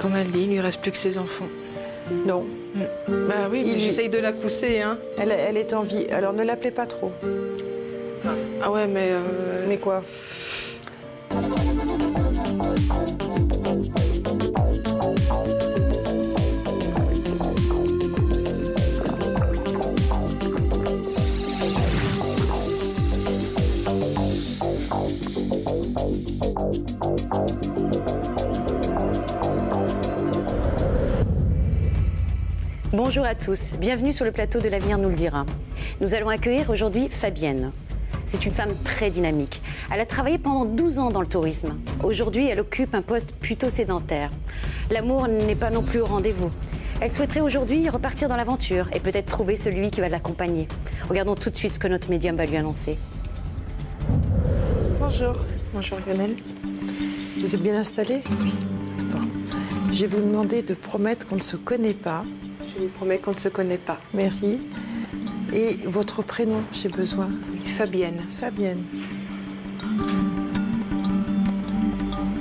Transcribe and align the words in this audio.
Comme 0.00 0.16
elle 0.16 0.28
dit, 0.28 0.42
il 0.42 0.50
lui 0.50 0.60
reste 0.60 0.80
plus 0.80 0.90
que 0.92 0.96
ses 0.96 1.18
enfants. 1.18 1.48
Non. 2.26 2.44
Bah 3.08 3.48
oui, 3.50 3.62
mais 3.64 3.72
Il- 3.72 3.80
j'essaye 3.80 4.08
de 4.08 4.18
la 4.18 4.32
pousser, 4.32 4.80
hein. 4.80 4.96
Elle, 5.18 5.30
elle 5.32 5.56
est 5.56 5.74
en 5.74 5.82
vie. 5.82 6.06
Alors 6.10 6.32
ne 6.32 6.42
l'appelez 6.42 6.70
pas 6.70 6.86
trop. 6.86 7.12
Ah 8.62 8.70
ouais, 8.70 8.86
mais... 8.86 9.08
euh, 9.10 9.64
Mais 9.68 9.76
quoi? 9.78 10.02
Bonjour 33.10 33.24
à 33.24 33.34
tous, 33.34 33.72
bienvenue 33.72 34.12
sur 34.12 34.24
le 34.24 34.30
plateau 34.30 34.60
de 34.60 34.68
l'avenir 34.68 34.96
nous 34.96 35.08
le 35.08 35.16
dira. 35.16 35.44
Nous 36.00 36.14
allons 36.14 36.28
accueillir 36.28 36.70
aujourd'hui 36.70 37.08
Fabienne. 37.08 37.72
C'est 38.24 38.46
une 38.46 38.52
femme 38.52 38.72
très 38.84 39.10
dynamique. 39.10 39.60
Elle 39.92 39.98
a 39.98 40.06
travaillé 40.06 40.38
pendant 40.38 40.64
12 40.64 41.00
ans 41.00 41.10
dans 41.10 41.20
le 41.20 41.26
tourisme. 41.26 41.80
Aujourd'hui, 42.04 42.46
elle 42.46 42.60
occupe 42.60 42.94
un 42.94 43.02
poste 43.02 43.32
plutôt 43.32 43.68
sédentaire. 43.68 44.30
L'amour 44.92 45.26
n'est 45.26 45.56
pas 45.56 45.70
non 45.70 45.82
plus 45.82 46.00
au 46.00 46.06
rendez-vous. 46.06 46.50
Elle 47.00 47.10
souhaiterait 47.10 47.40
aujourd'hui 47.40 47.88
repartir 47.88 48.28
dans 48.28 48.36
l'aventure 48.36 48.88
et 48.92 49.00
peut-être 49.00 49.26
trouver 49.26 49.56
celui 49.56 49.90
qui 49.90 50.00
va 50.00 50.08
l'accompagner. 50.08 50.68
Regardons 51.08 51.34
tout 51.34 51.50
de 51.50 51.56
suite 51.56 51.72
ce 51.72 51.80
que 51.80 51.88
notre 51.88 52.10
médium 52.10 52.36
va 52.36 52.46
lui 52.46 52.58
annoncer. 52.58 52.96
Bonjour. 55.00 55.34
Bonjour 55.74 55.98
Lionel. 56.06 56.36
Vous 57.40 57.56
êtes 57.56 57.60
bien 57.60 57.74
installé 57.74 58.22
Oui. 58.40 58.52
Bon. 59.10 59.18
Je 59.90 60.02
vais 60.02 60.06
vous 60.06 60.22
demander 60.24 60.62
de 60.62 60.74
promettre 60.74 61.26
qu'on 61.26 61.34
ne 61.34 61.40
se 61.40 61.56
connaît 61.56 61.92
pas. 61.92 62.24
Je 62.80 62.86
vous 62.86 62.90
promets 62.92 63.18
qu'on 63.18 63.32
ne 63.32 63.38
se 63.38 63.50
connaît 63.50 63.76
pas. 63.76 63.98
Merci. 64.14 64.58
Et 65.52 65.76
votre 65.84 66.22
prénom, 66.22 66.62
j'ai 66.72 66.88
besoin. 66.88 67.28
Fabienne. 67.62 68.22
Fabienne. 68.26 68.82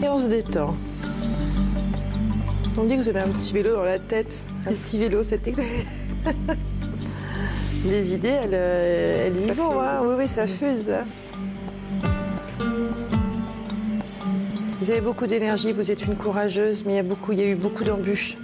Et 0.01 0.07
on 0.07 0.17
se 0.17 0.29
détend. 0.29 0.77
On 2.77 2.85
dit 2.85 2.95
que 2.95 3.01
vous 3.01 3.09
avez 3.09 3.19
un 3.19 3.27
petit 3.27 3.51
vélo 3.51 3.73
dans 3.73 3.83
la 3.83 3.99
tête. 3.99 4.41
Un 4.65 4.71
petit 4.71 4.97
vélo, 4.97 5.23
c'était... 5.23 5.53
Les 7.85 8.13
idées, 8.13 8.29
elles, 8.29 8.49
euh, 8.53 9.27
elles 9.27 9.37
y 9.37 9.47
Ça 9.47 9.53
vont. 9.55 9.71
fuse. 9.71 9.79
hein. 9.81 10.01
Oui, 10.05 10.15
oui, 10.19 10.27
ça 10.29 10.47
fuse. 10.47 10.89
hein. 10.89 11.05
Vous 14.79 14.89
avez 14.89 15.01
beaucoup 15.01 15.27
d'énergie, 15.27 15.73
vous 15.73 15.91
êtes 15.91 16.05
une 16.05 16.15
courageuse, 16.15 16.85
mais 16.85 16.93
il 16.93 16.95
y 16.95 16.99
a, 16.99 17.03
beaucoup, 17.03 17.33
il 17.33 17.39
y 17.39 17.43
a 17.43 17.49
eu 17.49 17.55
beaucoup 17.55 17.83
d'embûches. 17.83 18.37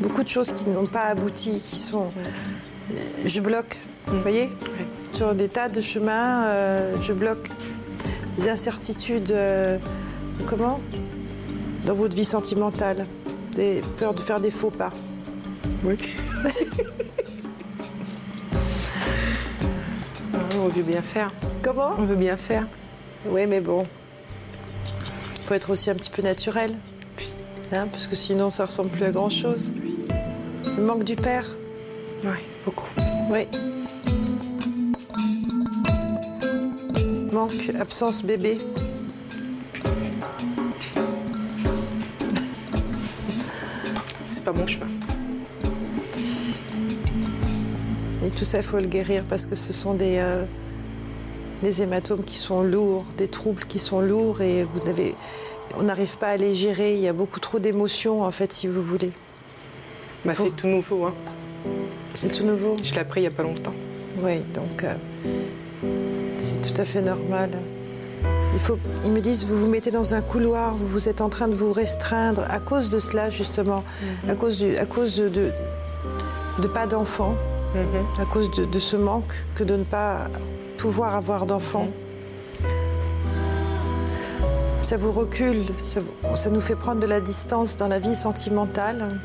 Beaucoup 0.00 0.22
de 0.22 0.28
choses 0.28 0.52
qui 0.52 0.68
n'ont 0.68 0.86
pas 0.86 1.04
abouti, 1.06 1.60
qui 1.60 1.76
sont... 1.76 2.12
euh, 2.92 2.96
Je 3.24 3.40
bloque, 3.40 3.76
vous 4.06 4.20
voyez 4.20 4.48
Sur 5.12 5.34
des 5.34 5.48
tas 5.48 5.68
de 5.68 5.80
chemins, 5.80 6.44
euh, 6.46 6.94
je 7.00 7.12
bloque. 7.12 7.48
Des 8.36 8.48
incertitudes, 8.48 9.30
euh, 9.30 9.78
comment 10.46 10.80
Dans 11.86 11.94
votre 11.94 12.16
vie 12.16 12.24
sentimentale. 12.24 13.06
Des 13.54 13.82
peurs 13.96 14.14
de 14.14 14.20
faire 14.20 14.40
des 14.40 14.50
faux 14.50 14.70
pas. 14.70 14.90
Oui. 15.84 15.96
on 20.56 20.68
veut 20.68 20.82
bien 20.82 21.02
faire. 21.02 21.28
Comment 21.62 21.94
On 21.98 22.04
veut 22.04 22.16
bien 22.16 22.36
faire. 22.36 22.66
Oui, 23.26 23.46
mais 23.46 23.60
bon. 23.60 23.86
Il 25.40 25.44
faut 25.46 25.54
être 25.54 25.70
aussi 25.70 25.90
un 25.90 25.94
petit 25.94 26.10
peu 26.10 26.22
naturel. 26.22 26.72
Hein, 27.74 27.88
parce 27.90 28.06
que 28.06 28.14
sinon, 28.14 28.50
ça 28.50 28.66
ressemble 28.66 28.90
plus 28.90 29.02
à 29.04 29.10
grand-chose. 29.10 29.72
Le 30.64 30.84
manque 30.84 31.02
du 31.02 31.16
père, 31.16 31.44
Oui, 32.22 32.30
beaucoup. 32.64 32.86
oui. 33.30 33.48
Manque, 37.32 37.72
absence 37.76 38.22
bébé. 38.22 38.58
C'est 44.24 44.44
pas 44.44 44.52
mon 44.52 44.66
chemin. 44.68 44.86
Et 48.24 48.30
tout 48.30 48.44
ça, 48.44 48.58
il 48.58 48.64
faut 48.64 48.78
le 48.78 48.86
guérir 48.86 49.24
parce 49.28 49.46
que 49.46 49.56
ce 49.56 49.72
sont 49.72 49.94
des, 49.94 50.18
euh, 50.18 50.44
des 51.62 51.82
hématomes 51.82 52.22
qui 52.22 52.36
sont 52.38 52.62
lourds, 52.62 53.04
des 53.18 53.26
troubles 53.28 53.64
qui 53.64 53.80
sont 53.80 54.00
lourds 54.00 54.40
et 54.42 54.62
vous 54.64 54.78
n'avez, 54.86 55.14
on 55.78 55.82
n'arrive 55.84 56.16
pas 56.18 56.28
à 56.28 56.36
les 56.36 56.54
gérer. 56.54 56.94
Il 56.94 57.00
y 57.00 57.08
a 57.08 57.12
beaucoup 57.12 57.40
trop 57.40 57.58
d'émotions, 57.58 58.22
en 58.22 58.30
fait, 58.30 58.52
si 58.52 58.66
vous 58.68 58.82
voulez. 58.82 59.12
Bah, 60.24 60.32
Pour- 60.34 60.46
c'est 60.46 60.56
tout 60.56 60.66
nouveau. 60.68 61.04
Hein. 61.06 61.14
C'est 62.14 62.30
tout 62.30 62.44
nouveau. 62.44 62.76
Je 62.82 62.92
l'ai 62.94 63.00
appris 63.00 63.20
il 63.20 63.24
n'y 63.24 63.28
a 63.28 63.36
pas 63.36 63.42
longtemps. 63.42 63.74
Oui, 64.22 64.40
donc 64.54 64.84
euh, 64.84 64.94
c'est 66.38 66.60
tout 66.62 66.80
à 66.80 66.84
fait 66.84 67.02
normal. 67.02 67.50
Il 68.52 68.60
faut, 68.60 68.78
ils 69.04 69.10
me 69.10 69.20
disent, 69.20 69.44
vous 69.46 69.58
vous 69.58 69.68
mettez 69.68 69.90
dans 69.90 70.14
un 70.14 70.22
couloir, 70.22 70.76
vous, 70.76 70.86
vous 70.86 71.08
êtes 71.08 71.20
en 71.20 71.28
train 71.28 71.48
de 71.48 71.54
vous 71.54 71.72
restreindre 71.72 72.44
à 72.48 72.60
cause 72.60 72.88
de 72.88 73.00
cela, 73.00 73.28
justement, 73.30 73.82
à 74.28 74.34
cause, 74.36 74.58
du, 74.58 74.76
à 74.76 74.86
cause 74.86 75.16
de, 75.16 75.28
de, 75.28 75.50
de 76.60 76.68
pas 76.68 76.86
d'enfants, 76.86 77.34
Mhm. 77.74 78.22
à 78.22 78.24
cause 78.24 78.52
de, 78.52 78.64
de 78.66 78.78
ce 78.78 78.96
manque 78.96 79.34
que 79.56 79.64
de 79.64 79.74
ne 79.74 79.82
pas 79.82 80.28
pouvoir 80.76 81.16
avoir 81.16 81.44
d'enfants. 81.46 81.88
Ça 84.84 84.98
vous 84.98 85.12
recule, 85.12 85.62
ça, 85.82 86.00
vous- 86.00 86.36
ça 86.36 86.50
nous 86.50 86.60
fait 86.60 86.76
prendre 86.76 87.00
de 87.00 87.06
la 87.06 87.20
distance 87.20 87.76
dans 87.78 87.88
la 87.88 87.98
vie 87.98 88.14
sentimentale. 88.14 89.18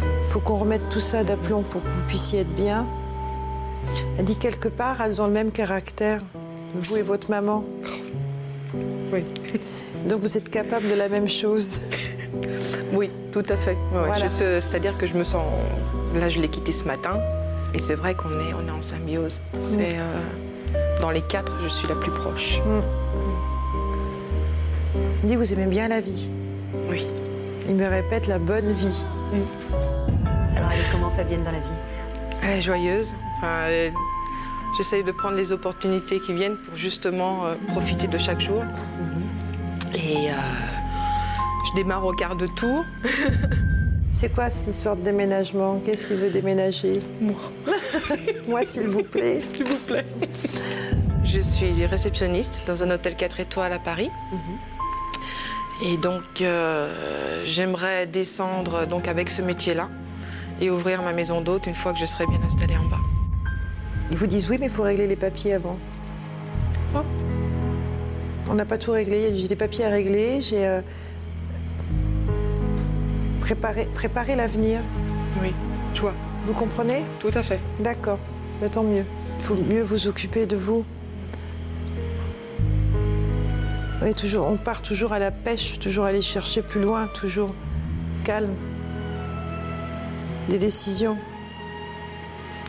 Il 0.00 0.28
faut 0.28 0.38
qu'on 0.38 0.54
remette 0.54 0.88
tout 0.90 1.00
ça 1.00 1.24
d'aplomb 1.24 1.62
pour 1.62 1.82
que 1.82 1.88
vous 1.88 2.02
puissiez 2.06 2.40
être 2.40 2.54
bien. 2.54 2.86
Elle 4.16 4.24
dit 4.24 4.36
quelque 4.36 4.68
part, 4.68 5.00
elles 5.02 5.20
ont 5.20 5.26
le 5.26 5.32
même 5.32 5.50
caractère, 5.50 6.20
vous 6.76 6.96
et 6.98 7.02
votre 7.02 7.30
maman. 7.30 7.64
Oui. 9.12 9.24
Donc 10.08 10.20
vous 10.20 10.36
êtes 10.36 10.48
capable 10.48 10.88
de 10.88 10.94
la 10.94 11.08
même 11.08 11.28
chose. 11.28 11.78
Oui, 12.94 13.10
tout 13.30 13.42
à 13.50 13.56
fait. 13.56 13.72
Ouais. 13.92 14.06
Voilà. 14.06 14.30
Sais- 14.30 14.60
C'est-à-dire 14.62 14.96
que 14.96 15.06
je 15.06 15.14
me 15.16 15.22
sens. 15.24 15.44
Là, 16.14 16.30
je 16.30 16.40
l'ai 16.40 16.48
quitté 16.48 16.72
ce 16.72 16.84
matin. 16.84 17.20
Et 17.74 17.78
c'est 17.78 17.94
vrai 17.94 18.14
qu'on 18.14 18.30
est, 18.30 18.54
on 18.54 18.66
est 18.66 18.70
en 18.70 18.80
symbiose. 18.80 19.38
Euh, 19.78 20.20
Dans 21.02 21.10
les 21.10 21.20
quatre, 21.20 21.52
je 21.62 21.68
suis 21.68 21.86
la 21.88 21.94
plus 21.94 22.10
proche. 22.10 22.60
Elle 25.22 25.28
dit, 25.28 25.36
vous 25.36 25.52
aimez 25.52 25.66
bien 25.66 25.88
la 25.88 26.00
vie. 26.00 26.30
Oui. 26.90 27.06
Il 27.68 27.76
me 27.76 27.86
répète 27.86 28.26
la 28.26 28.38
bonne 28.38 28.72
vie. 28.72 29.04
Alors 30.56 30.70
elle 30.72 30.80
est 30.80 30.90
comment 30.90 31.10
Fabienne 31.10 31.44
dans 31.44 31.52
la 31.52 31.60
vie? 31.60 31.68
Elle 32.42 32.58
est 32.58 32.62
joyeuse. 32.62 33.12
Enfin, 33.36 33.66
J'essaye 34.76 35.04
de 35.04 35.12
prendre 35.12 35.36
les 35.36 35.52
opportunités 35.52 36.18
qui 36.18 36.32
viennent 36.32 36.56
pour 36.56 36.76
justement 36.76 37.44
euh, 37.44 37.54
profiter 37.68 38.06
de 38.06 38.16
chaque 38.16 38.40
jour. 38.40 38.64
Et 39.94 40.30
euh, 40.30 40.34
je 41.68 41.74
démarre 41.76 42.06
au 42.06 42.12
quart 42.12 42.36
de 42.36 42.46
tour. 42.46 42.82
C'est 44.14 44.32
quoi 44.32 44.48
cette 44.48 44.74
histoire 44.74 44.96
de 44.96 45.02
déménagement? 45.02 45.78
Qu'est-ce 45.84 46.06
qu'il 46.06 46.16
veut 46.16 46.30
déménager? 46.30 47.02
Moi. 47.20 47.36
Moi, 48.48 48.64
s'il 48.64 48.88
vous 48.88 49.02
plaît. 49.02 49.40
S'il 49.54 49.64
vous 49.64 49.78
plaît. 49.78 50.06
Je 51.24 51.40
suis 51.40 51.84
réceptionniste 51.84 52.62
dans 52.66 52.82
un 52.82 52.90
hôtel 52.90 53.14
4 53.14 53.40
étoiles 53.40 53.72
à 53.74 53.78
Paris. 53.78 54.10
Et 55.80 55.96
donc, 55.96 56.40
euh, 56.40 57.42
j'aimerais 57.44 58.06
descendre 58.06 58.86
donc 58.86 59.08
avec 59.08 59.30
ce 59.30 59.42
métier-là 59.42 59.88
et 60.60 60.70
ouvrir 60.70 61.02
ma 61.02 61.12
maison 61.12 61.40
d'hôte 61.40 61.66
une 61.66 61.74
fois 61.74 61.92
que 61.92 61.98
je 61.98 62.06
serai 62.06 62.26
bien 62.26 62.40
installée 62.46 62.76
en 62.76 62.88
bas. 62.88 63.00
Ils 64.10 64.16
vous 64.16 64.26
disent 64.26 64.48
oui, 64.50 64.58
mais 64.60 64.66
il 64.66 64.72
faut 64.72 64.82
régler 64.82 65.06
les 65.06 65.16
papiers 65.16 65.54
avant. 65.54 65.78
Oh. 66.94 67.00
On 68.48 68.54
n'a 68.54 68.64
pas 68.64 68.76
tout 68.76 68.92
réglé. 68.92 69.34
J'ai 69.34 69.48
des 69.48 69.56
papiers 69.56 69.86
à 69.86 69.88
régler. 69.88 70.40
J'ai 70.40 70.66
euh, 70.66 70.82
préparé, 73.40 73.86
préparé 73.94 74.36
l'avenir. 74.36 74.80
Oui, 75.40 75.52
je 75.94 76.02
vois. 76.02 76.14
Vous 76.44 76.52
comprenez? 76.52 77.02
Tout 77.18 77.30
à 77.34 77.42
fait. 77.42 77.60
D'accord. 77.80 78.18
Mais 78.60 78.68
tant 78.68 78.82
mieux. 78.82 79.06
Il 79.38 79.44
faut 79.44 79.54
mieux 79.54 79.82
vous 79.82 80.06
occuper 80.06 80.46
de 80.46 80.56
vous. 80.56 80.84
On, 84.02 84.04
est 84.04 84.18
toujours, 84.18 84.48
on 84.48 84.56
part 84.56 84.82
toujours 84.82 85.12
à 85.12 85.20
la 85.20 85.30
pêche, 85.30 85.78
toujours 85.78 86.06
aller 86.06 86.22
chercher 86.22 86.60
plus 86.62 86.80
loin, 86.80 87.06
toujours 87.06 87.54
calme. 88.24 88.54
Des 90.48 90.58
décisions. 90.58 91.16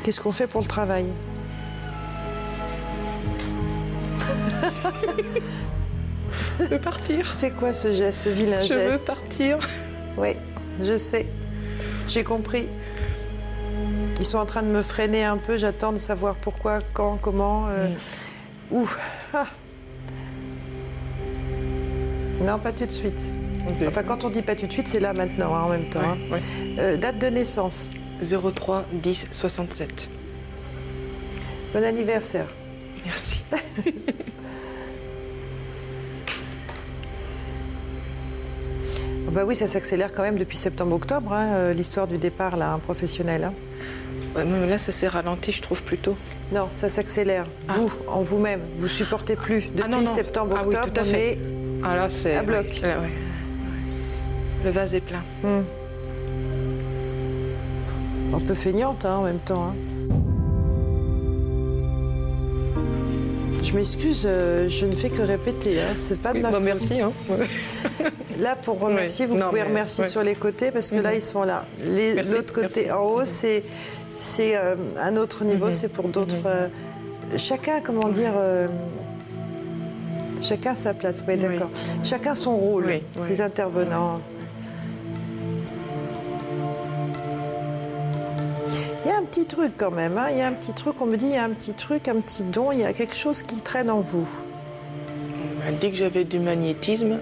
Qu'est-ce 0.04 0.22
qu'on 0.22 0.32
fait 0.32 0.46
pour 0.46 0.62
le 0.62 0.68
travail? 0.68 1.08
Je 6.60 6.66
veux 6.66 6.80
partir. 6.80 7.34
C'est 7.34 7.52
quoi 7.52 7.74
ce 7.74 7.94
geste, 7.94 8.24
ce 8.24 8.30
vilain 8.30 8.64
Je 8.64 8.74
veux 8.74 8.92
geste? 8.92 9.06
partir. 9.06 9.58
Oui, 10.18 10.36
je 10.82 10.98
sais. 10.98 11.26
J'ai 12.08 12.24
compris. 12.24 12.70
Ils 14.20 14.26
sont 14.26 14.38
en 14.38 14.46
train 14.46 14.62
de 14.62 14.68
me 14.68 14.82
freiner 14.82 15.24
un 15.24 15.38
peu. 15.38 15.58
J'attends 15.58 15.92
de 15.94 15.98
savoir 15.98 16.36
pourquoi, 16.36 16.80
quand, 16.94 17.18
comment. 17.22 17.68
euh, 17.70 17.88
Ouh. 18.72 18.90
Ah. 19.34 19.48
Non, 22.42 22.60
pas 22.60 22.72
tout 22.72 22.86
de 22.86 22.92
suite. 22.92 23.36
Enfin, 23.88 24.04
quand 24.04 24.24
on 24.26 24.30
dit 24.30 24.42
pas 24.42 24.56
tout 24.56 24.68
de 24.68 24.72
suite, 24.72 24.88
c'est 24.88 25.00
là 25.00 25.14
maintenant, 25.14 25.56
hein, 25.56 25.62
en 25.64 25.70
même 25.70 25.90
temps. 25.90 26.00
Ouais, 26.02 26.06
hein. 26.08 26.18
ouais. 26.32 26.40
Euh, 26.80 26.98
date 26.98 27.20
de 27.20 27.28
naissance. 27.28 27.92
03 28.22 28.86
10 28.94 29.28
67. 29.32 30.10
Bon 31.74 31.84
anniversaire. 31.84 32.48
Merci. 33.06 33.44
Oh, 39.28 39.32
Bah 39.32 39.44
oui, 39.48 39.56
ça 39.56 39.68
s'accélère 39.68 40.12
quand 40.14 40.22
même 40.24 40.38
depuis 40.38 40.58
septembre-octobre, 40.58 41.34
hein, 41.34 41.54
euh, 41.54 41.74
l'histoire 41.74 42.08
du 42.08 42.18
départ 42.18 42.58
là, 42.58 42.78
professionnel. 42.84 43.52
Ouais, 44.36 44.44
mais 44.46 44.68
là, 44.68 44.78
ça 44.78 44.92
s'est 44.92 45.08
ralenti, 45.08 45.52
je 45.52 45.62
trouve 45.62 45.84
plutôt. 45.84 46.16
Non, 46.54 46.70
ça 46.76 46.90
s'accélère. 46.90 47.46
Ah. 47.68 47.76
Vous, 47.78 47.92
en 48.08 48.22
vous-même, 48.22 48.62
vous 48.78 48.88
supportez 48.88 49.36
plus. 49.36 49.68
Depuis 49.74 49.84
Ah 49.92 50.06
septembre-octobre, 50.06 50.76
Ah 50.76 50.86
oui, 50.86 50.92
tout 50.94 51.00
à 51.00 51.04
on 51.04 51.06
fait. 51.06 51.32
est 51.34 51.40
Ah 51.86 51.96
là, 51.96 52.10
c'est. 52.10 52.36
À 52.36 52.44
bloc. 52.44 52.66
ouais, 52.82 52.88
là, 52.88 53.00
ouais. 53.00 53.10
Le 54.64 54.72
vase 54.72 54.96
est 54.96 55.02
plein. 55.02 55.24
hmm. 55.44 55.64
un 58.36 58.40
peu 58.40 58.54
feignante 58.54 59.06
hein, 59.06 59.18
en 59.18 59.24
même 59.24 59.40
temps. 59.40 59.72
hein. 59.72 59.76
Je 63.62 63.74
m'excuse, 63.76 64.24
euh, 64.28 64.68
je 64.70 64.86
ne 64.86 64.94
fais 64.96 65.10
que 65.10 65.22
répéter. 65.22 65.80
hein, 65.82 65.94
C'est 65.96 66.20
pas 66.20 66.32
de 66.32 66.38
Oui, 66.38 66.42
ma 66.44 66.52
bah, 66.52 66.58
faute. 66.58 66.66
merci. 66.66 67.02
Hein. 67.02 67.12
Là, 68.40 68.56
pour 68.56 68.80
remercier, 68.80 69.26
Oui. 69.26 69.32
vous 69.34 69.38
Non, 69.38 69.50
pouvez 69.50 69.62
mais, 69.64 69.70
remercier 69.70 70.04
ouais. 70.04 70.10
sur 70.10 70.22
les 70.24 70.36
côtés 70.36 70.72
parce 70.72 70.90
que 70.92 70.96
là, 70.98 71.12
Mhm. 71.12 71.16
ils 71.18 71.22
sont 71.22 71.44
là. 71.44 71.66
L'autre 72.32 72.54
côté 72.54 72.86
merci. 72.88 72.92
en 72.92 73.04
haut, 73.06 73.26
c'est 73.26 73.64
c'est 74.16 74.56
euh, 74.56 74.76
un 75.02 75.18
autre 75.18 75.44
niveau, 75.44 75.68
Mhm. 75.68 75.72
c'est 75.72 75.88
pour 75.90 76.08
d'autres. 76.08 76.36
Mhm. 76.38 76.44
euh, 76.46 76.68
chacun, 77.38 77.80
comment 77.82 78.10
dire. 78.10 78.34
Chacun 80.44 80.76
sa 80.76 80.94
place, 80.94 81.24
oui, 81.28 81.34
Oui. 81.36 81.40
d'accord. 81.40 81.70
Chacun 82.04 82.36
son 82.36 82.56
rôle, 82.56 82.86
Oui, 82.86 83.04
oui. 83.18 83.28
les 83.30 83.42
intervenants. 83.42 84.20
Il 89.06 89.10
y 89.10 89.12
a 89.12 89.18
un 89.18 89.24
petit 89.24 89.46
truc 89.46 89.74
quand 89.78 89.92
même, 89.92 90.18
hein, 90.18 90.28
il 90.32 90.38
y 90.38 90.42
a 90.42 90.48
un 90.48 90.54
petit 90.54 90.74
truc, 90.74 90.96
on 91.02 91.06
me 91.06 91.18
dit, 91.18 91.26
il 91.26 91.32
y 91.34 91.38
a 91.38 91.44
un 91.44 91.50
petit 91.50 91.74
truc, 91.74 92.08
un 92.08 92.22
petit 92.22 92.44
don, 92.44 92.72
il 92.72 92.80
y 92.80 92.86
a 92.86 92.94
quelque 92.94 93.16
chose 93.16 93.42
qui 93.44 93.58
traîne 93.58 93.90
en 93.90 94.00
vous. 94.00 94.28
On 95.62 95.66
m'a 95.66 95.72
dit 95.78 95.92
que 95.92 95.98
j'avais 95.98 96.24
du 96.24 96.40
magnétisme. 96.40 97.18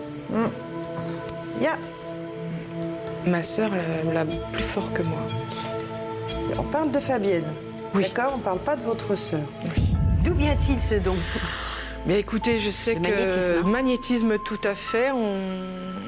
Il 1.57 1.63
y 1.63 1.67
a, 1.67 1.77
Ma 3.25 3.43
sœur 3.43 3.69
l'a 4.05 4.13
l'a 4.13 4.25
plus 4.51 4.63
fort 4.63 4.91
que 4.93 5.03
moi. 5.03 5.19
on 6.57 6.63
parle 6.63 6.91
de 6.91 6.99
Fabienne, 6.99 7.43
Oui. 7.93 8.01
d'accord? 8.03 8.33
On 8.35 8.37
ne 8.39 8.43
parle 8.43 8.59
pas 8.59 8.75
de 8.75 8.81
votre 8.81 9.13
sœur. 9.15 9.41
Oui. 9.63 9.83
D'où 10.23 10.33
vient-il 10.33 10.79
ce 10.79 10.95
don? 10.95 11.15
Mais 12.07 12.19
écoutez, 12.19 12.59
je 12.59 12.69
sais 12.69 12.95
Le 12.95 13.01
que 13.01 13.09
magnétisme, 13.09 13.53
hein. 13.63 13.67
magnétisme, 13.69 14.37
tout 14.43 14.59
à 14.63 14.73
fait. 14.75 15.11
On, 15.11 15.37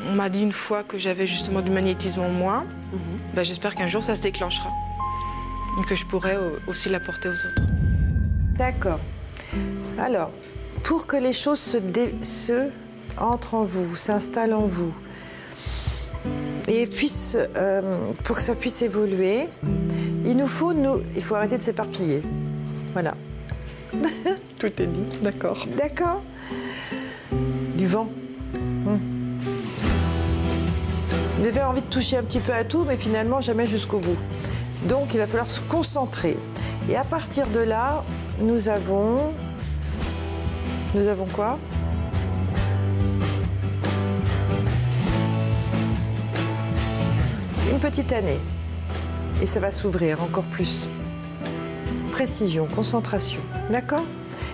on 0.10 0.14
m'a 0.16 0.30
dit 0.30 0.42
une 0.42 0.52
fois 0.52 0.84
que 0.84 0.98
j'avais 0.98 1.28
justement 1.28 1.62
du 1.62 1.70
magnétisme 1.72 2.22
en 2.22 2.30
moi. 2.30 2.64
Mhm. 2.92 3.00
Ben, 3.36 3.44
J'espère 3.46 3.76
qu'un 3.76 3.88
jour 3.88 4.02
ça 4.04 4.16
se 4.16 4.22
déclenchera. 4.22 4.70
Et 5.80 5.86
que 5.86 5.96
je 5.96 6.06
pourrai 6.06 6.36
aussi 6.68 6.90
l'apporter 6.90 7.30
aux 7.30 7.34
autres. 7.34 7.62
D'accord. 8.58 9.00
Alors, 10.00 10.32
pour 10.84 11.06
que 11.08 11.16
les 11.16 11.34
choses 11.34 11.60
se, 11.60 11.78
dé- 11.78 12.14
se 12.24 12.70
entrent 13.18 13.54
en 13.56 13.64
vous, 13.64 13.96
s'installent 13.96 14.54
en 14.54 14.66
vous, 14.68 14.94
et 16.68 16.88
puissent, 16.88 17.38
euh, 17.58 18.08
pour 18.24 18.36
que 18.38 18.42
ça 18.42 18.56
puisse 18.56 18.82
évoluer, 18.82 19.48
il 20.26 20.38
nous 20.38 20.48
faut, 20.48 20.74
nous, 20.74 21.02
il 21.16 21.22
faut 21.24 21.36
arrêter 21.36 21.58
de 21.58 21.64
s'éparpiller. 21.64 22.22
Voilà. 22.94 23.16
D'accord. 25.22 25.68
D'accord 25.78 26.22
Du 27.76 27.86
vent. 27.86 28.08
Vous 31.38 31.48
avez 31.50 31.64
envie 31.64 31.82
de 31.82 31.88
toucher 31.88 32.16
un 32.16 32.24
petit 32.24 32.40
peu 32.40 32.54
à 32.54 32.64
tout, 32.64 32.86
mais 32.86 32.96
finalement 32.96 33.42
jamais 33.42 33.68
jusqu'au 33.68 34.00
bout. 34.00 34.16
Donc 34.88 35.14
il 35.14 35.18
va 35.18 35.28
falloir 35.28 35.50
se 35.50 35.60
concentrer. 35.62 36.38
Et 36.90 36.96
à 36.96 37.04
partir 37.04 37.48
de 37.48 37.60
là, 37.60 38.06
nous 38.40 38.70
avons. 38.70 39.34
Nous 40.96 41.08
avons 41.08 41.26
quoi? 41.26 41.60
Une 47.70 47.80
petite 47.80 48.14
année. 48.14 48.40
Et 49.42 49.48
ça 49.48 49.60
va 49.60 49.74
s'ouvrir 49.74 50.22
encore 50.24 50.46
plus. 50.46 50.90
Précision, 52.12 52.66
concentration. 52.68 53.42
D'accord? 53.70 54.06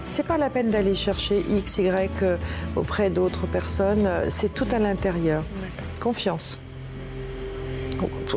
C'est 0.10 0.26
pas 0.26 0.38
la 0.38 0.50
peine 0.50 0.70
d'aller 0.70 0.96
chercher 0.96 1.40
X, 1.50 1.78
Y 1.78 2.24
euh, 2.24 2.38
auprès 2.76 3.10
d'autres 3.10 3.48
personnes. 3.48 4.06
euh, 4.06 4.26
C'est 4.30 4.54
tout 4.54 4.68
à 4.72 4.80
l'intérieur. 4.80 5.44
Confiance. 6.00 6.60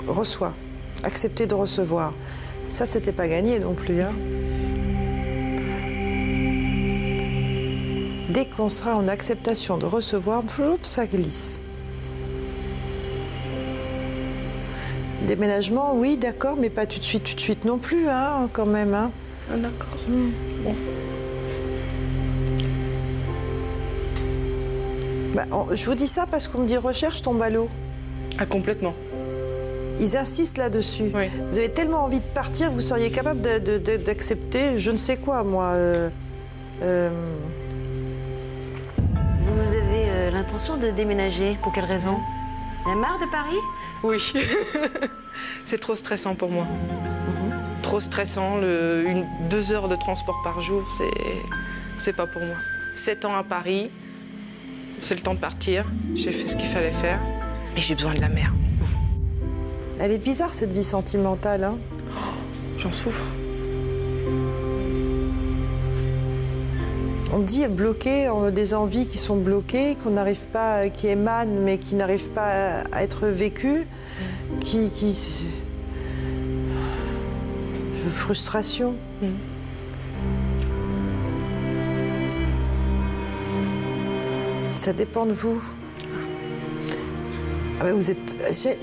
Reçois. 0.06 0.54
Accepter 1.02 1.46
de 1.46 1.54
recevoir. 1.54 2.12
Ça, 2.68 2.86
c'était 2.86 3.12
pas 3.12 3.26
gagné 3.28 3.58
non 3.58 3.74
plus. 3.74 4.00
hein. 4.00 4.12
Dès 8.30 8.46
qu'on 8.46 8.68
sera 8.68 8.96
en 8.96 9.08
acceptation 9.08 9.76
de 9.76 9.84
recevoir, 9.86 10.42
ça 10.82 11.06
glisse. 11.06 11.60
Déménagement, 15.26 15.94
oui, 15.94 16.16
d'accord, 16.16 16.56
mais 16.58 16.70
pas 16.70 16.86
tout 16.86 16.98
de 16.98 17.04
suite, 17.04 17.24
tout 17.24 17.34
de 17.34 17.40
suite 17.40 17.64
non 17.64 17.78
plus, 17.78 18.08
hein, 18.08 18.48
quand 18.52 18.66
même. 18.66 18.94
Hein. 18.94 19.10
Ah, 19.52 19.56
d'accord. 19.56 19.88
Bah, 25.34 25.44
on- 25.50 25.74
je 25.74 25.84
vous 25.86 25.94
dis 25.94 26.08
ça 26.08 26.26
parce 26.30 26.48
qu'on 26.48 26.58
me 26.58 26.66
dit 26.66 26.76
recherche 26.76 27.22
tombe 27.22 27.40
à 27.42 27.50
l'eau. 27.50 27.68
Ah, 28.38 28.46
complètement. 28.46 28.94
Ils 29.98 30.16
insistent 30.16 30.58
là-dessus. 30.58 31.10
Oui. 31.14 31.28
Vous 31.50 31.58
avez 31.58 31.68
tellement 31.70 32.04
envie 32.04 32.20
de 32.20 32.24
partir, 32.34 32.70
vous 32.72 32.80
seriez 32.80 33.10
capable 33.10 33.40
d'accepter 33.40 34.78
je 34.78 34.90
ne 34.90 34.96
sais 34.96 35.16
quoi, 35.16 35.44
moi. 35.44 35.70
euh, 35.70 36.08
euh, 36.82 37.10
Vous 39.40 39.70
avez 39.74 40.06
euh, 40.08 40.30
l'intention 40.30 40.76
de 40.76 40.90
déménager 40.90 41.56
Pour 41.62 41.72
quelle 41.72 41.84
raison? 41.84 42.16
La 42.86 42.94
marre 42.94 43.18
de 43.20 43.30
Paris? 43.30 43.56
Oui. 44.02 44.18
c'est 45.66 45.78
trop 45.78 45.94
stressant 45.94 46.34
pour 46.34 46.50
moi. 46.50 46.66
Trop 47.82 48.00
stressant. 48.00 48.56
Le, 48.56 49.04
une, 49.06 49.24
deux 49.48 49.72
heures 49.72 49.88
de 49.88 49.94
transport 49.96 50.36
par 50.42 50.60
jour, 50.60 50.82
c'est 51.98 52.12
pas 52.16 52.26
pour 52.26 52.42
moi. 52.42 52.56
Sept 52.96 53.24
ans 53.24 53.36
à 53.36 53.44
Paris, 53.44 53.90
c'est 55.02 55.14
le 55.14 55.20
temps 55.20 55.34
de 55.34 55.38
partir. 55.40 55.84
J'ai 56.14 56.32
fait 56.32 56.48
ce 56.48 56.56
qu'il 56.56 56.68
fallait 56.68 56.92
faire. 56.92 57.20
Et 57.76 57.80
j'ai 57.80 57.94
besoin 57.94 58.14
de 58.14 58.20
la 58.20 58.28
mer. 58.28 58.52
Elle 60.00 60.10
est 60.12 60.18
bizarre, 60.22 60.52
cette 60.54 60.72
vie 60.72 60.84
sentimentale. 60.84 61.64
hein. 61.64 61.76
J'en 62.78 62.92
souffre. 62.92 63.32
On 67.34 67.38
dit 67.38 67.66
bloqué, 67.68 68.28
on 68.28 68.44
a 68.44 68.50
des 68.50 68.74
envies 68.74 69.06
qui 69.06 69.16
sont 69.18 69.36
bloquées, 69.36 69.96
qu'on 70.02 70.10
n'arrive 70.10 70.46
pas, 70.48 70.88
qui 70.90 71.06
émanent, 71.08 71.60
mais 71.62 71.78
qui 71.78 71.94
n'arrivent 71.94 72.28
pas 72.30 72.82
à 72.92 73.02
être 73.02 73.26
vécues, 73.26 73.86
qui. 74.60 74.90
qui 74.90 75.14
c'est- 75.14 75.46
frustration. 78.10 78.94
Mm. 79.22 79.26
Ça 84.74 84.92
dépend 84.92 85.26
de 85.26 85.32
vous. 85.32 85.62
Ah 87.80 87.84
ben, 87.84 87.94
vous 87.94 88.10
êtes, 88.10 88.18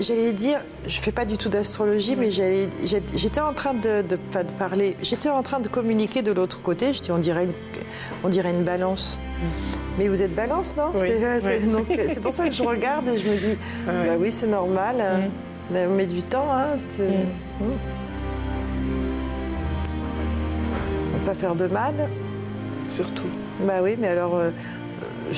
j'allais 0.00 0.32
dire, 0.32 0.60
je 0.86 1.00
fais 1.00 1.12
pas 1.12 1.24
du 1.24 1.38
tout 1.38 1.48
d'astrologie, 1.48 2.16
mais 2.16 2.30
j'étais 2.30 3.40
en 3.40 3.52
train 3.54 3.72
de, 3.72 4.02
de- 4.02 4.16
pas 4.16 4.44
de 4.44 4.50
parler, 4.52 4.94
j'étais 5.00 5.30
en 5.30 5.42
train 5.42 5.60
de 5.60 5.68
communiquer 5.68 6.20
de 6.22 6.32
l'autre 6.32 6.60
côté. 6.60 6.92
Je 6.92 7.00
dis, 7.00 7.10
on 7.10 7.18
dirait 7.18 7.44
une, 7.44 7.52
on 8.24 8.28
dirait 8.28 8.50
une 8.50 8.62
balance. 8.64 9.18
Mais 9.98 10.08
vous 10.08 10.22
êtes 10.22 10.34
balance, 10.34 10.74
non? 10.76 10.90
Oui, 10.94 11.00
C'est 11.00 12.16
oui. 12.16 12.20
pour 12.22 12.32
ça 12.32 12.46
que 12.48 12.54
je 12.54 12.62
regarde 12.62 13.08
et 13.08 13.16
je 13.16 13.26
me 13.26 13.36
dis, 13.36 13.46
Ouais, 13.46 13.56
ouais. 14.02 14.06
bah 14.06 14.16
oui, 14.18 14.30
c'est 14.30 14.46
normal. 14.46 14.96
hein. 15.00 15.28
On 15.74 15.94
met 15.94 16.06
du 16.06 16.22
temps, 16.22 16.48
hein. 16.50 16.76
Mm. 16.98 17.64
Mm. 17.64 17.72
On 21.14 21.18
peut 21.18 21.24
pas 21.24 21.34
faire 21.34 21.54
de 21.54 21.66
mal. 21.68 21.94
Surtout. 22.88 23.28
Bah 23.66 23.80
oui, 23.82 23.96
mais 23.98 24.08
alors 24.08 24.36
euh, 24.36 24.50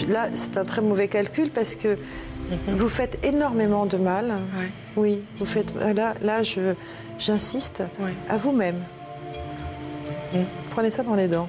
là, 0.09 0.29
c'est 0.35 0.57
un 0.57 0.65
très 0.65 0.81
mauvais 0.83 1.09
calcul 1.09 1.51
parce 1.51 1.75
que 1.75 1.99
vous 2.69 2.89
faites 2.89 3.25
énormément 3.25 3.87
de 3.87 3.97
mal. 3.97 4.27
Ouais. 4.59 4.71
Oui, 4.97 5.25
vous 5.37 5.47
faites. 5.47 5.75
Là, 5.75 6.15
là 6.21 6.43
je, 6.43 6.75
j'insiste 7.19 7.83
Ouais. 8.01 8.13
à 8.29 8.37
vous-même. 8.37 8.77
Prenez 10.71 10.91
ça 10.91 11.03
dans 11.03 11.15
les 11.15 11.29
dents. 11.29 11.49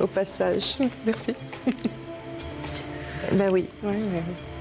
Au 0.00 0.06
passage. 0.06 0.78
Merci. 1.06 1.34
Ben 3.32 3.50
oui, 3.50 3.68
Ouais, 3.82 3.96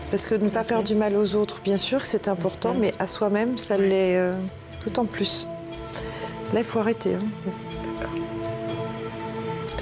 parce 0.10 0.26
que 0.26 0.36
ne 0.36 0.50
pas 0.50 0.64
faire 0.64 0.82
du 0.84 0.96
mal 0.96 1.16
aux 1.16 1.36
autres, 1.36 1.62
bien 1.64 1.78
sûr, 1.78 2.02
c'est 2.02 2.28
important, 2.28 2.74
mais 2.80 2.94
à 3.00 3.08
soi-même, 3.08 3.58
ça 3.58 3.78
l'est 3.78 4.18
euh, 4.18 4.36
tout 4.84 4.98
en 5.00 5.06
plus. 5.06 5.48
Là, 6.54 6.60
il 6.62 6.66
faut 6.66 6.80
arrêter. 6.80 7.16
hein. 7.16 7.52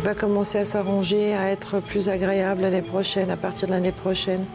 Va 0.03 0.15
commencer 0.15 0.57
à 0.57 0.65
s'arranger, 0.65 1.35
à 1.35 1.49
être 1.51 1.81
plus 1.81 2.07
agréable 2.09 2.61
l'année 2.61 2.81
prochaine, 2.81 3.29
à 3.29 3.37
partir 3.37 3.67
de 3.67 3.73
l'année 3.73 3.91
prochaine. 3.91 4.45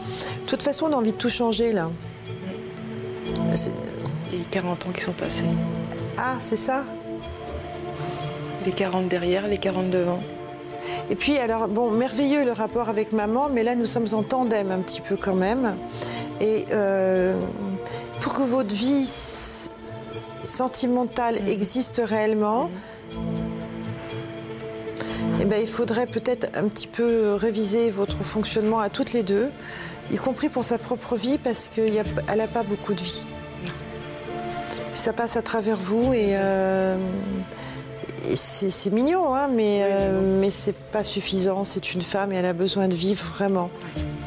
De 0.43 0.47
toute 0.47 0.63
façon, 0.63 0.87
on 0.87 0.93
a 0.93 0.97
envie 0.97 1.13
de 1.13 1.17
tout 1.17 1.29
changer 1.29 1.73
là. 1.73 1.91
Les 4.33 4.39
40 4.51 4.87
ans 4.87 4.91
qui 4.91 5.03
sont 5.03 5.13
passés. 5.13 5.45
Ah, 6.17 6.37
c'est 6.41 6.57
ça? 6.57 6.85
Les 8.65 8.73
40 8.73 9.07
derrière, 9.09 9.47
les 9.47 9.59
40 9.59 9.91
devant. 9.91 10.19
Et 11.11 11.15
puis, 11.15 11.37
alors, 11.37 11.69
bon, 11.69 11.91
merveilleux 11.91 12.45
le 12.45 12.53
rapport 12.53 12.89
avec 12.89 13.13
maman, 13.13 13.49
mais 13.53 13.63
là, 13.63 13.75
nous 13.75 13.87
sommes 13.87 14.09
en 14.13 14.23
tandem 14.23 14.71
un 14.71 14.79
petit 14.79 15.03
peu 15.03 15.17
quand 15.17 15.35
même. 15.35 15.77
Et 16.41 16.65
euh, 16.73 17.39
pour 18.21 18.35
que 18.35 18.43
votre 18.43 18.75
vie 18.75 19.07
sentimentale 20.45 21.49
existe 21.49 22.01
réellement, 22.05 22.71
eh 25.45 25.47
ben, 25.47 25.61
il 25.61 25.69
faudrait 25.69 26.07
peut-être 26.07 26.47
un 26.55 26.69
petit 26.69 26.87
peu 26.87 27.35
réviser 27.35 27.91
votre 27.91 28.23
fonctionnement 28.25 28.81
à 28.81 28.89
toutes 28.89 29.13
les 29.13 29.23
deux, 29.23 29.51
y 30.11 30.17
compris 30.17 30.49
pour 30.49 30.65
sa 30.65 30.79
propre 30.79 31.17
vie, 31.17 31.39
parce 31.39 31.69
qu'elle 31.69 31.93
n'a 32.37 32.47
pas 32.47 32.63
beaucoup 32.63 32.95
de 32.95 33.03
vie. 33.03 33.23
Ça 34.95 35.13
passe 35.13 35.37
à 35.37 35.43
travers 35.43 35.77
vous 35.77 36.15
et, 36.15 36.31
euh, 36.33 36.97
et 38.27 38.37
c'est 38.37 38.91
mignon, 38.91 39.35
hein, 39.35 39.49
mais, 39.53 39.81
euh, 39.83 40.39
mais 40.41 40.51
c'est 40.51 40.75
pas 40.75 41.05
suffisant. 41.05 41.65
C'est 41.65 41.93
une 41.93 42.01
femme 42.03 42.33
et 42.33 42.37
elle 42.37 42.47
a 42.47 42.55
besoin 42.55 42.89
de 42.89 42.95
vivre 42.95 43.25
vraiment. 43.37 43.69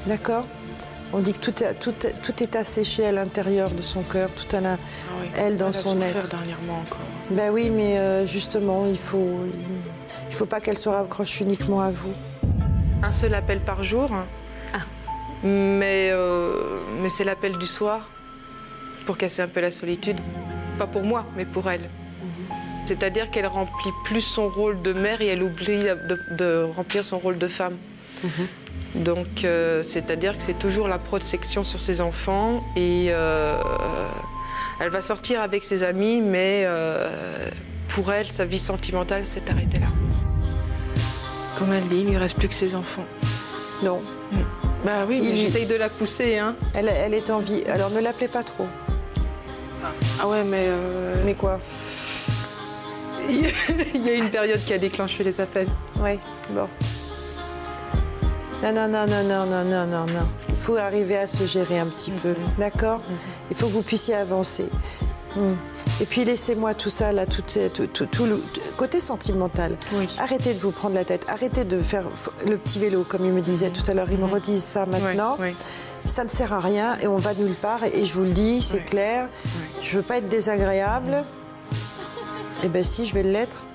D'accord? 0.05 0.45
On 1.13 1.19
dit 1.19 1.33
que 1.33 1.39
tout 1.39 1.63
est, 1.63 1.73
tout, 1.75 1.95
est- 2.05 2.13
tout 2.21 2.43
est 2.43 2.55
asséché 2.55 3.05
à 3.07 3.11
l'intérieur 3.13 3.71
de 3.71 3.81
son 3.81 4.01
cœur, 4.03 4.29
tout 4.35 4.53
à 4.55 4.59
la, 4.61 4.73
Ah 4.73 4.77
oui. 5.21 5.27
elle 5.37 5.55
dans 5.57 5.69
a 5.69 5.71
son 5.71 5.99
être. 6.01 6.27
dernièrement 6.27 6.79
encore. 6.85 6.99
Ben 7.31 7.49
oui, 7.51 7.71
mais 7.73 7.97
euh, 7.97 8.27
justement, 8.27 8.85
il 8.87 8.97
faut, 8.97 9.39
il 9.45 9.96
faut 10.37 10.45
pas 10.45 10.61
qu'elle 10.61 10.77
se 10.77 10.87
raccroche 10.87 11.41
uniquement 11.41 11.81
à 11.81 11.89
vous. 11.89 12.13
Un 13.01 13.11
seul 13.11 13.33
appel 13.33 13.59
par 13.59 13.83
jour. 13.83 14.11
Ah. 14.73 14.77
Mais, 15.43 16.09
euh, 16.11 16.79
mais 17.01 17.09
c'est 17.09 17.23
l'appel 17.23 17.57
du 17.57 17.65
soir 17.65 18.09
pour 19.07 19.17
casser 19.17 19.41
un 19.41 19.47
peu 19.47 19.61
la 19.61 19.71
solitude. 19.71 20.17
Pas 20.77 20.85
pour 20.85 21.01
moi, 21.01 21.25
mais 21.35 21.45
pour 21.45 21.69
elle. 21.69 21.89
C'est-à-dire 22.85 23.31
qu'elle 23.31 23.47
remplit 23.47 23.91
plus 24.05 24.21
son 24.21 24.47
rôle 24.47 24.81
de 24.81 24.93
mère 24.93 25.21
et 25.21 25.27
elle 25.27 25.41
oublie 25.41 25.79
de, 25.79 26.35
de 26.37 26.63
remplir 26.75 27.03
son 27.03 27.17
rôle 27.17 27.37
de 27.37 27.47
femme. 27.47 27.75
Donc, 28.95 29.43
euh, 29.43 29.83
c'est-à-dire 29.83 30.37
que 30.37 30.43
c'est 30.43 30.57
toujours 30.57 30.87
la 30.87 30.99
protection 30.99 31.63
sur 31.63 31.79
ses 31.79 31.99
enfants 31.99 32.63
et 32.75 33.07
euh, 33.09 33.59
elle 34.79 34.89
va 34.89 35.01
sortir 35.01 35.41
avec 35.41 35.63
ses 35.63 35.83
amis, 35.83 36.21
mais 36.21 36.63
euh, 36.65 37.49
pour 37.89 38.11
elle, 38.11 38.27
sa 38.29 38.45
vie 38.45 38.59
sentimentale 38.59 39.25
s'est 39.25 39.43
arrêtée 39.49 39.79
là. 39.79 39.87
Comme 41.57 41.73
elle 41.73 41.85
dit, 41.87 41.97
il 41.99 42.05
ne 42.05 42.09
lui 42.11 42.17
reste 42.17 42.37
plus 42.37 42.47
que 42.47 42.53
ses 42.53 42.75
enfants. 42.75 43.05
Non, 43.83 44.01
Bah 44.85 45.05
oui, 45.07 45.19
mais 45.21 45.29
Il- 45.29 45.37
j'essaye 45.37 45.65
de 45.65 45.75
la 45.75 45.89
pousser, 45.89 46.37
hein. 46.37 46.55
elle, 46.73 46.87
elle 46.89 47.13
est 47.13 47.29
en 47.29 47.39
vie. 47.39 47.63
Alors 47.65 47.89
ne 47.89 47.99
l'appelez 47.99 48.27
pas 48.27 48.43
trop. 48.43 48.67
Ah 50.21 50.27
ouais, 50.27 50.43
mais 50.43 50.65
euh, 50.67 51.15
Mais 51.25 51.33
quoi? 51.33 51.59
Il 53.29 54.05
y 54.05 54.09
a 54.09 54.13
une 54.13 54.29
période 54.29 54.63
qui 54.65 54.73
a 54.73 54.77
déclenché 54.77 55.23
les 55.23 55.39
appels. 55.41 55.67
Oui, 55.99 56.19
bon. 56.51 56.67
Non, 58.63 58.73
non, 58.73 58.87
non, 58.87 59.05
non, 59.07 59.23
non, 59.23 59.45
non, 59.45 59.63
non, 59.65 59.85
non, 59.87 60.05
non. 60.05 60.27
Il 60.49 60.55
faut 60.55 60.77
arriver 60.77 61.17
à 61.17 61.27
se 61.27 61.45
gérer 61.45 61.79
un 61.79 61.87
petit 61.87 62.11
peu, 62.11 62.35
d'accord? 62.57 63.01
Il 63.51 63.55
faut 63.57 63.67
que 63.67 63.73
vous 63.73 63.81
puissiez 63.83 64.15
avancer. 64.15 64.69
Hmm. 65.35 65.53
Et 66.01 66.05
puis 66.05 66.25
laissez-moi 66.25 66.73
tout 66.73 66.89
ça, 66.89 67.11
là, 67.11 67.25
tout, 67.25 67.41
tout, 67.73 67.87
tout, 67.87 68.05
tout 68.05 68.25
le 68.25 68.41
côté 68.77 68.99
sentimental. 69.01 69.77
Oui. 69.93 70.07
Arrêtez 70.17 70.53
de 70.53 70.59
vous 70.59 70.71
prendre 70.71 70.95
la 70.95 71.05
tête, 71.05 71.25
arrêtez 71.27 71.63
de 71.65 71.81
faire 71.81 72.05
le 72.47 72.57
petit 72.57 72.79
vélo, 72.79 73.03
comme 73.07 73.25
il 73.25 73.31
me 73.31 73.41
disait 73.41 73.69
tout 73.69 73.83
à 73.89 73.93
l'heure. 73.93 74.07
Il 74.11 74.17
me 74.17 74.25
redisent 74.25 74.63
ça 74.63 74.85
maintenant. 74.85 75.37
Oui, 75.39 75.53
Ça 76.05 76.23
ne 76.23 76.29
sert 76.29 76.53
à 76.53 76.59
rien 76.59 76.97
et 77.01 77.07
on 77.07 77.17
va 77.17 77.33
nulle 77.33 77.53
part. 77.55 77.83
Et 77.83 78.05
je 78.05 78.13
vous 78.13 78.23
le 78.23 78.31
dis, 78.31 78.61
c'est 78.61 78.83
clair. 78.83 79.29
Je 79.81 79.97
veux 79.97 80.03
pas 80.03 80.17
être 80.17 80.29
désagréable. 80.29 81.23
Eh 82.63 82.69
ben 82.69 82.83
si, 82.83 83.05
je 83.05 83.13
vais 83.13 83.23
l'être. 83.23 83.65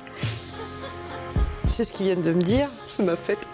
C'est 1.69 1.85
ce 1.85 1.93
qu'ils 1.93 2.07
viennent 2.07 2.23
de 2.23 2.33
me 2.33 2.43
dire. 2.43 2.69
c'est 2.89 3.03
ma 3.03 3.17
fête. 3.17 3.47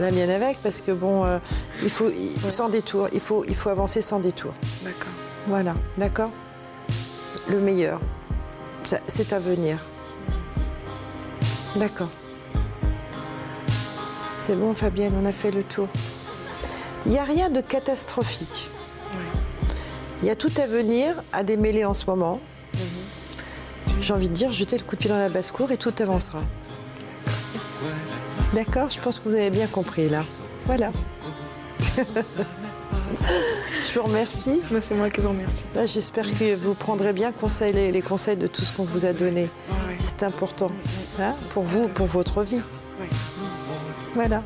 La 0.00 0.10
mienne 0.10 0.30
avec, 0.30 0.58
parce 0.62 0.80
que 0.82 0.92
bon, 0.92 1.24
euh, 1.24 1.38
il 1.82 1.88
faut 1.90 2.10
il- 2.10 2.50
sans 2.50 2.68
détour. 2.68 3.08
Il 3.12 3.20
faut, 3.20 3.44
il 3.46 3.54
faut 3.54 3.70
avancer 3.70 4.02
sans 4.02 4.18
détour. 4.20 4.52
D'accord. 4.82 5.12
Voilà, 5.46 5.74
d'accord? 5.96 6.30
Le 7.48 7.60
meilleur, 7.60 8.00
c'est 9.06 9.32
à 9.32 9.38
venir. 9.38 9.78
D'accord. 11.76 12.10
C'est 14.38 14.56
bon, 14.56 14.74
Fabienne, 14.74 15.14
on 15.20 15.26
a 15.26 15.32
fait 15.32 15.50
le 15.50 15.62
tour. 15.62 15.88
Il 17.04 17.12
n'y 17.12 17.18
a 17.18 17.24
rien 17.24 17.50
de 17.50 17.60
catastrophique. 17.60 18.70
Il 20.22 20.28
y 20.28 20.30
a 20.30 20.34
tout 20.34 20.52
à 20.60 20.66
venir 20.66 21.22
à 21.32 21.44
démêler 21.44 21.84
en 21.84 21.94
ce 21.94 22.06
moment. 22.06 22.40
J'ai 24.00 24.12
envie 24.12 24.28
de 24.28 24.34
dire, 24.34 24.50
jetez 24.52 24.76
le 24.76 24.84
coup 24.84 24.96
de 24.96 25.00
pied 25.00 25.10
dans 25.10 25.18
la 25.18 25.28
basse-cour 25.28 25.70
et 25.70 25.76
tout 25.76 25.94
avancera. 26.00 26.40
D'accord 28.54 28.90
Je 28.90 29.00
pense 29.00 29.20
que 29.20 29.28
vous 29.28 29.34
avez 29.34 29.50
bien 29.50 29.66
compris 29.66 30.08
là. 30.08 30.24
Voilà. 30.66 30.90
Je 33.86 33.98
vous 34.00 34.06
remercie. 34.06 34.60
Moi, 34.70 34.80
c'est 34.80 34.94
moi 34.94 35.08
qui 35.10 35.20
vous 35.20 35.28
remercie. 35.28 35.64
Là, 35.74 35.86
j'espère 35.86 36.26
que 36.26 36.54
vous 36.56 36.74
prendrez 36.74 37.12
bien 37.12 37.30
conseil, 37.32 37.72
les, 37.72 37.92
les 37.92 38.02
conseils 38.02 38.36
de 38.36 38.46
tout 38.46 38.62
ce 38.62 38.72
qu'on 38.72 38.84
vous 38.84 39.06
a 39.06 39.12
donné. 39.12 39.42
Ouais. 39.42 39.96
C'est 39.98 40.22
important 40.22 40.72
hein, 41.20 41.34
pour 41.50 41.62
vous, 41.62 41.88
pour 41.88 42.06
votre 42.06 42.42
vie. 42.42 42.56
Ouais. 42.56 43.08
Voilà. 44.14 44.42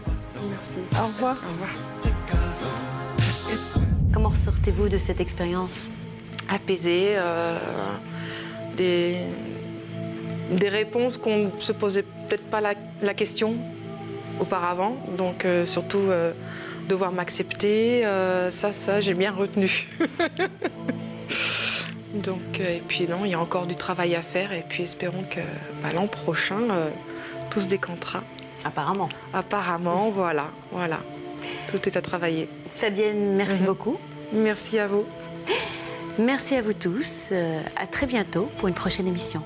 Merci. 0.51 0.77
Au 0.93 1.07
revoir. 1.07 1.37
Au 1.37 1.53
revoir. 1.53 1.71
Comment 4.13 4.29
ressortez-vous 4.29 4.89
de 4.89 4.99
cette 4.99 5.21
expérience 5.21 5.87
Apaisé, 6.49 7.15
euh, 7.17 7.57
des, 8.77 9.17
des 10.51 10.69
réponses 10.69 11.17
qu'on 11.17 11.39
ne 11.47 11.51
se 11.61 11.73
posait 11.73 12.03
peut-être 12.03 12.45
pas 12.45 12.61
la, 12.61 12.75
la 13.03 13.15
question 13.15 13.57
auparavant. 14.41 14.97
Donc, 15.17 15.45
euh, 15.45 15.65
surtout, 15.65 15.99
euh, 15.99 16.33
devoir 16.91 17.13
m'accepter, 17.13 18.05
euh, 18.05 18.51
ça, 18.51 18.73
ça, 18.73 19.01
j'ai 19.01 19.15
bien 19.15 19.33
retenu. 19.33 19.89
Donc, 22.15 22.59
euh, 22.61 22.77
et 22.77 22.83
puis 22.87 23.07
non, 23.09 23.25
il 23.25 23.31
y 23.31 23.35
a 23.35 23.41
encore 23.41 23.67
du 23.67 23.77
travail 23.77 24.15
à 24.17 24.23
faire. 24.23 24.53
Et 24.53 24.65
puis, 24.69 24.83
espérons 24.83 25.23
que 25.31 25.41
bah, 25.83 25.91
l'an 25.95 26.07
prochain, 26.09 26.59
euh, 26.71 26.89
tout 27.51 27.61
se 27.61 27.69
décantera. 27.69 28.23
Apparemment. 28.65 29.09
Apparemment, 29.33 30.11
voilà, 30.11 30.47
voilà. 30.73 30.99
Tout 31.71 31.89
est 31.89 31.97
à 31.97 32.03
travailler. 32.03 32.49
Fabienne, 32.77 33.37
merci 33.37 33.61
Mhm. 33.61 33.67
beaucoup. 33.67 33.99
Merci 34.33 34.79
à 34.79 34.87
vous. 34.89 35.05
Merci 36.19 36.57
à 36.57 36.63
vous 36.63 36.73
tous. 36.75 37.31
Euh, 37.33 37.61
à 37.77 37.87
très 37.87 38.07
bientôt 38.07 38.51
pour 38.59 38.69
une 38.69 38.75
prochaine 38.75 39.07
émission. 39.07 39.43